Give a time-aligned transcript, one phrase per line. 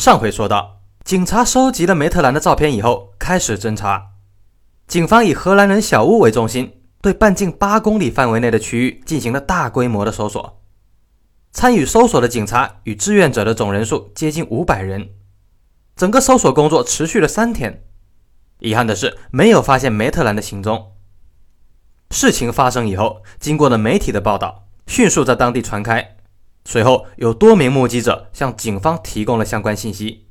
[0.00, 4.12] 上回说到，警察收集了梅特兰的照片以后，开始侦查。
[4.86, 10.62] 警方以荷兰人小屋为中心，对半径八公里范围内的区域进行了大规模的搜索。
[11.52, 15.10] 参与搜索的警察与志愿者的总人数接近五百人。
[15.94, 17.84] 整个搜索工作持续了三天。
[18.60, 20.92] 遗憾的是，没有发现梅特兰的行踪。
[22.10, 26.16] 事情发生以后，经过了媒体的报道，迅速在当地传开。
[26.72, 30.28] 随后，有多名目击者向警方提供了相关信息。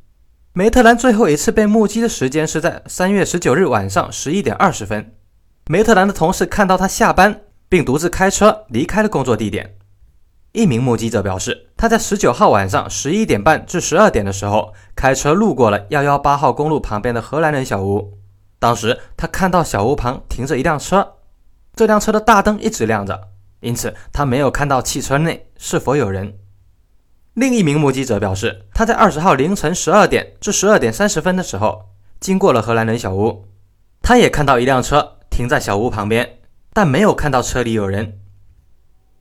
[0.54, 5.18] 梅特兰最后一次被目击的时间是在三月十九日晚上十一点二十分。
[5.68, 9.76] 梅特兰的同事看到他下班，并独自开车离开了工作地点。
[10.54, 18.18] 一名目击者表示，他在十九号晚上十一点半至十二点的时候，开车路过了幺幺八号公路旁边的荷兰人小屋。
[18.60, 21.16] 当时他看到小屋旁停着一辆车，
[21.76, 23.28] 这辆车的大灯一直亮着。
[23.62, 26.38] 因此，他没有看到汽车内是否有人。
[27.34, 33.46] 另一名目击者表示，他在二十号凌晨十二点至十二点三十分的时候经过了荷兰人小屋，
[34.02, 36.40] 他也看到一辆车停在小屋旁边，
[36.74, 38.20] 但没有看到车里有人。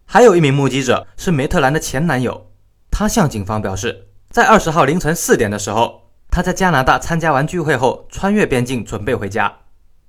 [0.05, 2.51] 还有一名目击者是梅特兰的前男友，
[2.91, 9.59] 他向警方表示，在二十号凌晨四点的时候，他在加拿大参加完聚会后穿越边境准备回家，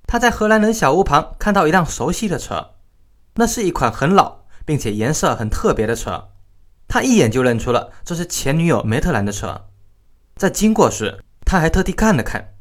[0.06, 2.70] 他在荷兰人小屋旁看到一辆熟悉的车。
[3.34, 6.28] 那是一款很老并且颜色很特别的车，
[6.88, 9.68] 他一眼就认出了这是前女友梅特兰的车。
[10.36, 12.54] 在经过时，他还特地看了看，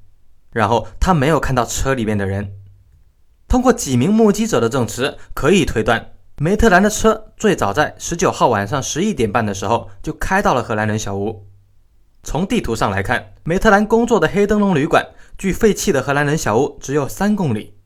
[0.52, 2.54] 然后他没有看到车里面的人。
[3.48, 11.48] 通过几名目击者的证词，可以推断梅特兰的车最早在十九号晚上十一点半的时候就开到了荷兰人小屋。
[12.22, 17.79] 从地图上来看，梅特兰工作的黑灯笼旅馆距废弃的荷兰人小屋只有三公里。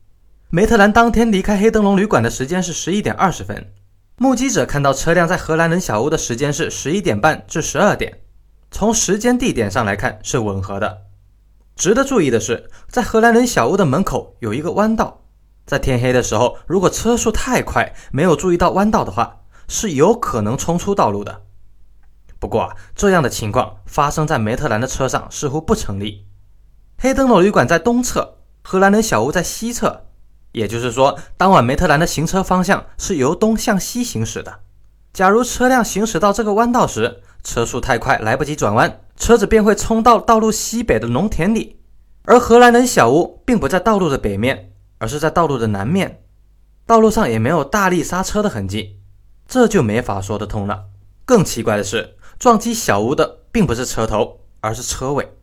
[0.55, 3.73] 梅特兰当天离开黑灯笼旅馆的时间是十一点二十分，
[4.17, 8.21] 目击者看到车辆在荷兰人小屋的时间是十一点半至十二点，
[8.69, 11.05] 从时间地点上来看是吻合的。
[11.75, 15.23] 值得注意的是，在荷兰人小屋的门口有一个弯道，
[15.65, 21.41] 在天黑的时候，如果车速太快，没有注意到弯道的话，是有可能冲出道路的。
[22.37, 26.27] 不过啊，这样的情况发生在梅特兰的车上似乎不成立。
[26.99, 30.02] 黑灯笼旅馆在东侧，荷兰人小屋在西侧。
[30.53, 34.61] 也就是说，当晚梅特兰的行车方向是由东向西行驶的。
[35.11, 41.79] 假如车辆行驶到这个弯道时，车速太快，来不及转弯，车子便会冲到道路西北的农田里。
[42.25, 46.23] 而荷兰人小屋并不在道路的北面，而是在道路的南面，
[46.85, 48.99] 道路上也没有大力刹车的痕迹，
[49.47, 50.85] 这就没法说得通了。
[51.25, 55.33] 更奇怪的是，撞击小屋的并不是车头，而是车尾。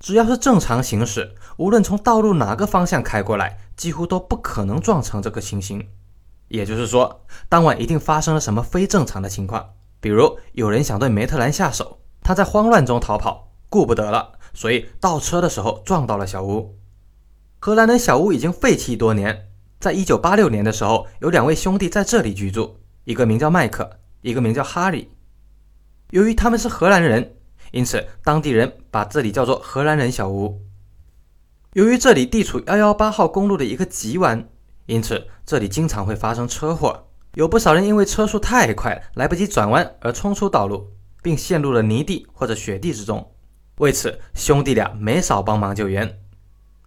[0.00, 5.88] 只要是正常行驶，无论从道路哪个方向开过来，几乎都不可能撞成这个情形。
[6.46, 9.70] 也就是说，当晚一定发生了什么非正常的情况，
[10.00, 16.78] 比如有人想对梅特兰下手，他在慌乱中逃跑，顾不得了，所以倒车的时候撞到了小屋。
[17.58, 19.48] 荷兰人小屋已经废弃多年，
[19.80, 25.10] 在一九八六年的时候，有两位兄弟在这里居住，一个名叫麦克，一个名叫哈里。
[26.10, 27.34] 由于他们是荷兰人。
[27.72, 30.60] 因此，当地人把这里叫做荷兰人小屋。
[31.74, 34.48] 由于这里地处幺幺八号公路的一个急弯，
[34.86, 37.04] 因此这里经常会发生车祸。
[37.34, 40.90] 有不少人因为车速太快，来不及转弯而冲出道路，
[41.22, 43.32] 并陷入了泥地或者雪地之中。
[43.76, 46.18] 为此，兄弟俩没少帮忙救援。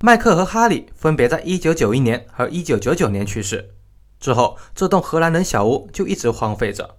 [0.02, 3.76] 麦克和哈利分别在1991年和1999年去世。
[4.20, 6.98] 之后，这栋荷兰人小屋就一直荒废着。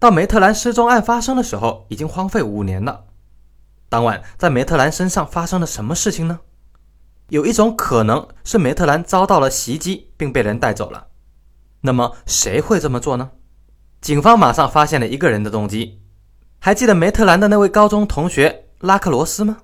[0.00, 3.06] 到梅特兰失踪案发生的时候，已经荒废五年了。
[3.88, 6.38] 当晚，在梅特兰身上发生了什么事情呢？
[7.30, 11.08] 有一种可能是梅特兰遭到了袭击，并被人带走了。
[11.80, 13.30] 那么，谁会这么做呢？
[14.00, 16.00] 警方马上发现了一个人的动机。
[16.60, 19.58] 还记得梅特兰的那位高中同学拉克罗斯吗？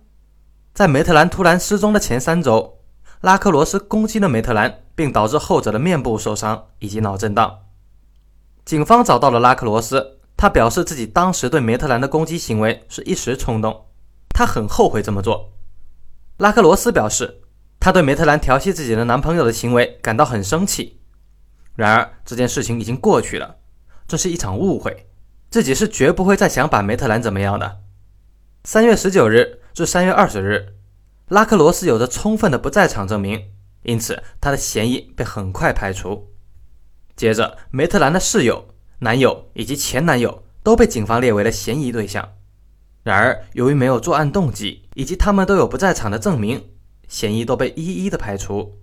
[0.72, 2.80] 在梅特兰突然失踪的前三周，
[3.20, 7.60] 拉克罗斯攻击了梅特兰，并导致后者的面部受伤以及脑震荡。
[8.64, 10.18] 警方找到了拉克罗斯。
[10.36, 13.86] 他表示自己当时对梅特兰的攻击行为是一时冲动，
[14.30, 15.52] 他很后悔这么做。
[16.38, 17.42] 拉克罗斯表示，
[17.78, 21.00] 他对梅特兰调戏自己的男朋友的行为感到很生气。
[21.76, 23.56] 然而，这件事情已经过去了，
[24.08, 25.08] 这是一场误会，
[25.50, 27.80] 自己是绝不会再想把梅特兰怎么样的。
[28.64, 30.74] 三月十九日至三月二十日，
[31.28, 33.52] 拉克罗斯有着充分的不在场证明，
[33.82, 36.32] 因此他的嫌疑被很快排除。
[37.14, 38.73] 接着，梅特兰的室友。
[39.04, 42.26] 男友以及前男友都被警方列为了嫌疑对象，
[43.02, 46.70] 然而由于没有作案动机，以及他们都有不在场的证明，
[47.06, 48.78] 嫌疑都被一一的排除。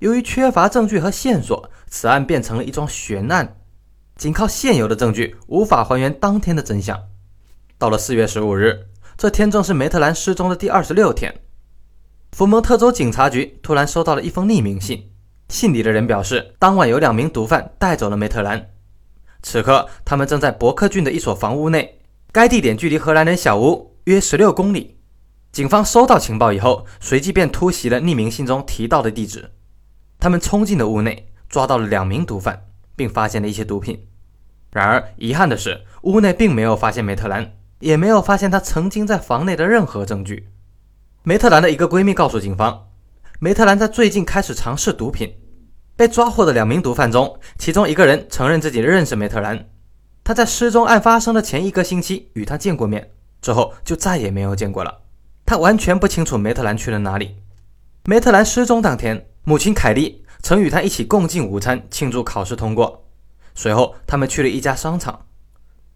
[0.00, 3.56] 由于缺乏证据和线索，此案变成了一桩悬案，
[4.14, 7.04] 仅靠现有的证据无法还原当天的真相。
[7.78, 11.34] 到了四月十五日，这天正是梅特兰失踪的第二十六天。
[12.32, 15.10] 福蒙特州警察局突然收到了一封匿名信，
[15.48, 18.73] 信里的人表示，当晚有两名毒贩带走了梅特兰。
[19.44, 22.00] 此刻，他们正在伯克郡的一所房屋内，
[22.32, 24.96] 该地点距离荷兰人小屋约十六公里。
[25.52, 29.52] 警方收到情报以后，随即便突袭了匿名信中提到的地址。
[30.18, 32.64] 他们冲进了屋内，抓到了两名毒贩，
[32.96, 34.08] 并发现了一些毒品。
[34.72, 40.48] 然而，遗憾的是，屋内并没有发现梅特兰，也没有发现他曾经在房内的任何证据。
[41.22, 42.86] 梅特兰的一个闺蜜告诉警方，
[43.38, 45.34] 梅特兰在最近开始尝试毒品。
[45.96, 49.68] 被抓获的两名毒贩中，其中一个人承认自己认识梅特兰，
[50.24, 53.10] 他在失踪案发生的前一个星期与他见过面，
[53.40, 55.02] 之后就再也没有见过了。
[55.46, 57.36] 他完全不清楚梅特兰去了哪里。
[58.06, 63.06] 梅特兰失踪当天，母亲凯莉曾与他一起共进午餐，庆祝考试通过。
[63.54, 65.26] 随后，他们去了一家商场。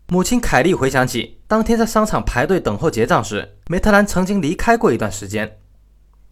[0.09, 5.59] 母亲凯莉回想起当天在商场排队等候结账时，梅特兰曾经离开过一段时间。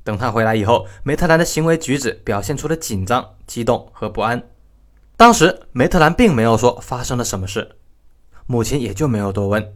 [0.06, 4.40] 等他回来以后，梅特兰的行为举止表现出了紧张、激动和不安。
[5.16, 7.72] 当时，梅特兰并没有说发生了什么事，
[8.46, 9.74] 母亲也就没有多问。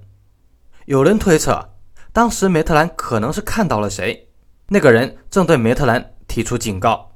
[0.86, 1.72] 有人推测。
[2.12, 4.28] 当时梅特兰可能是看到了谁，
[4.68, 7.12] 那个人正对梅特兰提出警告。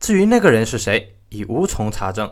[0.00, 2.30] 至于那个人是谁，已无从查证。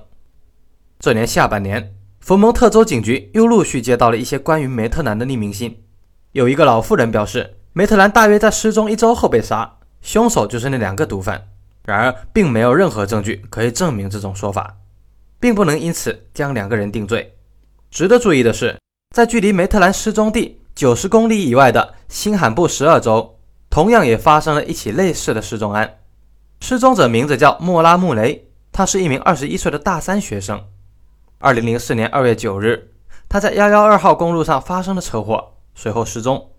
[0.98, 5.82] 这年下半年，佛蒙特州警局又陆续接到了一些关于梅特兰的匿名信。
[6.32, 11.48] 有一个老妇人表示，梅特兰大约在失踪一周后被杀，凶手就是那两个毒贩。
[11.84, 14.76] 然而，并没有任何证据可以证明这种说法，
[15.38, 17.36] 并不能因此将两个人定罪。
[17.90, 18.78] 值得注意的是，
[19.14, 20.58] 在距离梅特兰失踪地。
[20.72, 23.38] 九十公里以外的新罕布什尔州，
[23.68, 25.98] 同样也发生了一起类似的失踪案。
[26.60, 30.64] 失踪者名字叫莫拉穆雷，他是一名二十一岁的大三学生。
[31.38, 32.92] 二零零四年二月九日，
[33.28, 36.52] 他在幺幺二号公路上发生了车祸，随后失踪。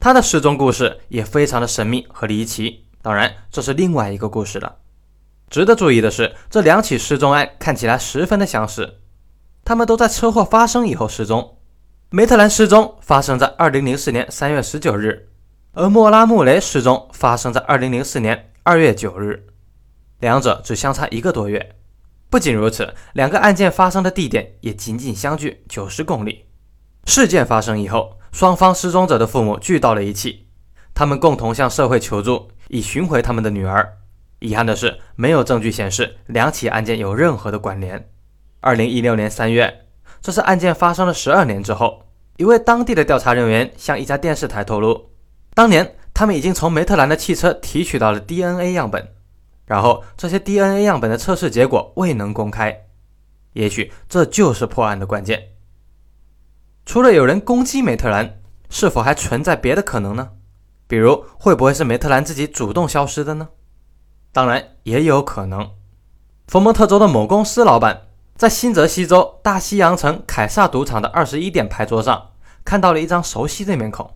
[0.00, 2.87] 他的失踪故事也非常的神秘和离奇。
[3.02, 4.76] 当然，这是另外一个故事了。
[5.48, 9.00] 值得注意的是，这两起失踪案看起来十分的相似，
[9.64, 11.58] 他们都在车祸发生以后失踪。
[12.10, 15.28] 梅特兰失踪发生在二零零四年三月十九日，
[15.72, 19.46] 而莫拉穆雷失踪发生在二零零四年二月九日，
[20.20, 21.76] 两者只相差一个多月。
[22.30, 26.44] 不仅如此，两个案件发生的地点也仅仅相距九十公里。
[27.06, 30.48] 事件发生以后，双方失踪者的父母聚到了一起，
[30.92, 33.98] 他们共同向社会求助，以寻回他们的女儿。
[34.38, 38.08] 遗憾的是，没有证据显示两起案件有任何的关联。
[38.60, 39.84] 二零一六年三月。
[40.20, 42.02] 这是案件发生了十二年之后，
[42.38, 45.10] 一位当地的调查人员向一家电视台透露，
[45.54, 49.12] 当年他们已经从梅特兰的汽车提取到了 DNA 样本，
[49.64, 52.86] 然后这些 DNA 样本的测试结果未能公开。
[53.52, 55.40] 也许这就是破案的关键。
[56.84, 60.30] 除了有人攻击梅特兰，是否还存在别的可能呢？
[60.88, 63.50] 比如，会不会是梅特兰自己主动消失的呢？
[64.32, 65.70] 当然，也有可能。
[66.48, 68.02] 佛蒙特州的某公司老板。
[68.36, 72.28] 在新泽西州大西洋城凯撒赌场的二十一点牌桌上，
[72.64, 74.14] 看到了一张熟悉的面孔。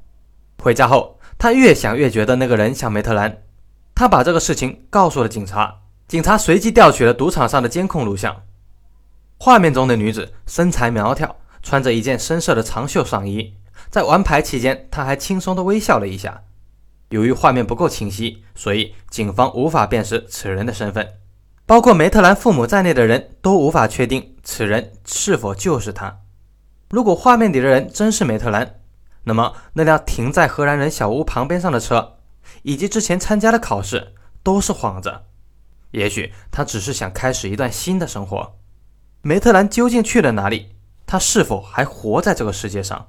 [0.62, 3.42] 回家后，他越想越觉得那个人像梅特兰。
[3.96, 8.42] 他把这个事情告诉了警察，警察随即调取了赌场上的监控录像。
[9.38, 13.54] 画面中的女子身材苗条，穿着一件深色的长袖上衣，
[13.90, 16.42] 在玩牌期间，她还轻松地微笑了一下。
[17.12, 21.07] 由于画面不够清晰，所以警方无法辨识此人的身份。
[21.66, 26.21] 包括梅特兰父母在内的人都无法确定此人是否就是他。
[26.88, 28.81] 如果画面里的人真是梅特兰，
[29.25, 32.16] 那么那辆停在荷兰人小屋旁边上的车，
[32.62, 35.12] 以及之前参加的考试都是幌子。
[35.90, 38.59] 也许他只是想开始一段新的生活。
[39.21, 40.76] 梅特兰究竟去了哪里？
[41.07, 43.09] 他是否还活在这个世界上？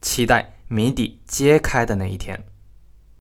[0.00, 2.44] 期待谜底揭开的那一天。